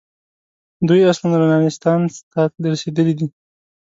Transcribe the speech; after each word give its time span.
دوی 0.87 1.01
اصلاً 1.11 1.27
رنسانستان 1.41 2.01
ته 2.33 2.41
رسېدلي 2.73 3.13
دي. 3.19 3.27